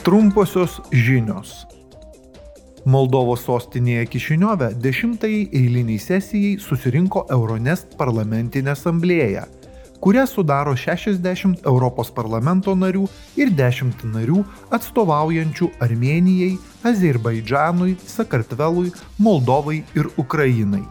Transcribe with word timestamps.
Trumposios 0.00 0.78
žinios. 0.96 1.66
Moldovos 2.88 3.42
sostinėje 3.44 4.06
Kišiniove 4.14 4.70
dešimtajai 4.80 5.42
eiliniai 5.58 6.00
sesijai 6.00 6.54
susirinko 6.64 7.26
Euronest 7.34 7.98
parlamentinė 8.00 8.72
asamblėja, 8.72 9.42
kurią 10.00 10.24
sudaro 10.30 10.72
60 10.72 11.68
Europos 11.68 12.08
parlamento 12.16 12.72
narių 12.72 13.04
ir 13.36 13.52
10 13.58 14.06
narių 14.14 14.40
atstovaujančių 14.78 15.68
Armenijai, 15.84 16.54
Azerbaidžanui, 16.88 17.98
Sakartvelui, 18.00 18.94
Moldovai 19.20 19.82
ir 20.00 20.08
Ukrainai. 20.16 20.86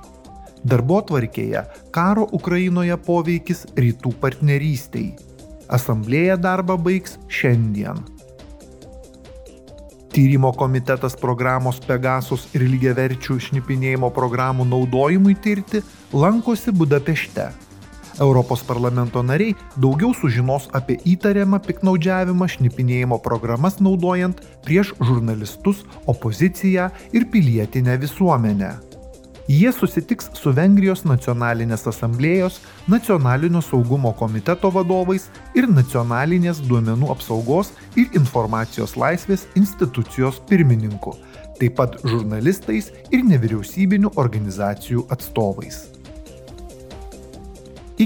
Darbo 0.61 1.01
tvarkėje 1.01 1.65
karo 1.97 2.29
Ukrainoje 2.29 3.01
poveikis 3.09 3.65
rytų 3.73 4.13
partnerystiai. 4.21 5.15
Asamblėja 5.65 6.37
darbą 6.37 6.77
baigs 6.77 7.17
šiandien. 7.25 8.05
Tyrimo 10.09 10.49
komitetas 10.57 11.13
programos 11.13 11.77
Pegasus 11.85 12.47
ir 12.57 12.63
lygiaverčių 12.65 13.35
šnipinėjimo 13.45 14.09
programų 14.15 14.65
naudojimui 14.65 15.35
tirti 15.37 15.83
lankosi 16.13 16.73
Budapešte. 16.73 17.51
Europos 18.19 18.63
parlamento 18.65 19.21
nariai 19.23 19.53
daugiau 19.77 20.09
sužinos 20.17 20.65
apie 20.75 20.97
įtariamą 21.13 21.61
piknaudžiavimą 21.63 22.49
šnipinėjimo 22.55 23.21
programas 23.23 23.77
naudojant 23.79 24.41
prieš 24.65 24.95
žurnalistus, 24.97 25.85
opoziciją 26.09 26.89
ir 27.13 27.29
pilietinę 27.29 28.01
visuomenę. 28.01 28.88
Jie 29.49 29.71
susitiks 29.73 30.27
su 30.37 30.51
Vengrijos 30.53 30.99
nacionalinės 31.09 31.87
asamblėjos, 31.89 32.59
nacionalinio 32.85 33.63
saugumo 33.65 34.11
komiteto 34.13 34.69
vadovais 34.69 35.23
ir 35.57 35.65
nacionalinės 35.65 36.59
duomenų 36.69 37.07
apsaugos 37.09 37.71
ir 37.97 38.13
informacijos 38.19 38.93
laisvės 38.93 39.47
institucijos 39.57 40.37
pirmininku, 40.51 41.15
taip 41.57 41.79
pat 41.79 41.97
žurnalistais 42.03 42.91
ir 43.09 43.23
nevyriausybinių 43.25 44.11
organizacijų 44.21 45.07
atstovais. 45.17 45.87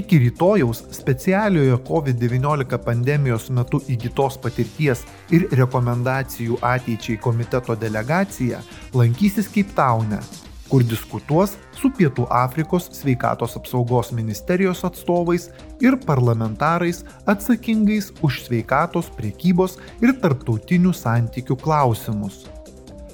Iki 0.00 0.22
rytojaus 0.24 0.80
specialiojo 0.96 1.76
COVID-19 1.90 2.80
pandemijos 2.88 3.50
metu 3.52 3.82
įgytos 3.92 4.40
patirties 4.40 5.04
ir 5.28 5.44
rekomendacijų 5.60 6.56
ateičiai 6.72 7.20
komiteto 7.28 7.76
delegacija 7.76 8.64
lankysis 8.96 9.52
Keiptaune, 9.52 10.22
kur 10.70 10.84
diskutuos 10.86 11.54
su 11.76 11.90
Pietų 11.94 12.26
Afrikos 12.32 12.88
sveikatos 12.96 13.56
apsaugos 13.58 14.12
ministerijos 14.16 14.84
atstovais 14.86 15.50
ir 15.84 15.98
parlamentarais 16.06 17.02
atsakingais 17.26 18.12
už 18.24 18.42
sveikatos, 18.46 19.10
priekybos 19.18 19.78
ir 20.02 20.14
tarptautinių 20.22 20.94
santykių 20.96 21.58
klausimus. 21.60 22.44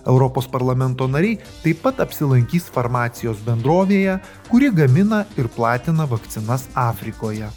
Europos 0.07 0.47
parlamento 0.49 1.07
nariai 1.09 1.39
taip 1.63 1.83
pat 1.85 2.01
apsilankys 2.05 2.71
farmacijos 2.73 3.43
bendrovėje, 3.47 4.21
kuri 4.49 4.71
gamina 4.73 5.25
ir 5.37 5.51
platina 5.57 6.09
vakcinas 6.09 6.71
Afrikoje. 6.75 7.51